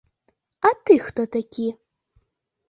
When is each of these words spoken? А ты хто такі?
А 0.69 0.71
ты 0.89 0.97
хто 1.09 1.21
такі? 1.37 1.67